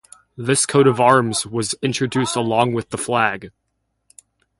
This 0.35 0.65
coat 0.65 0.87
of 0.87 0.99
arms 0.99 1.45
was 1.45 1.75
introduced 1.83 2.35
along 2.35 2.73
with 2.73 2.89
the 2.89 2.97
flag. 2.97 3.51